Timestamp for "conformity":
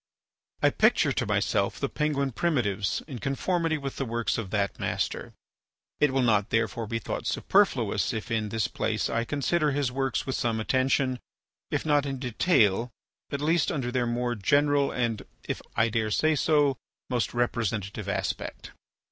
3.19-3.77